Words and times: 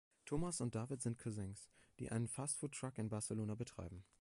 Thomas 0.25 0.61
und 0.61 0.73
David 0.73 0.99
sind 0.99 1.19
Cousins, 1.19 1.69
die 1.99 2.09
einen 2.09 2.27
Fast-Food-Truck 2.27 2.97
in 2.97 3.09
Barcelona 3.09 3.53
betreiben. 3.53 4.03